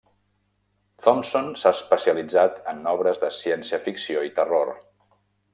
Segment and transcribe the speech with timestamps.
[1.07, 4.77] Thompson s'ha especialitzat en obres de ciència-ficció i de terror.